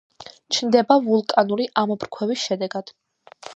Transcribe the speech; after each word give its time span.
ჩნდება 0.55 0.97
ვულკანური 1.09 1.69
ამოფრქვევის 1.83 2.49
შედეგად. 2.49 2.93